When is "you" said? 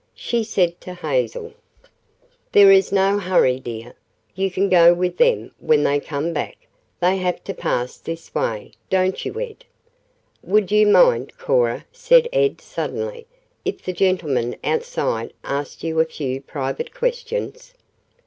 4.33-4.49, 9.23-9.39, 10.71-10.87, 15.83-15.99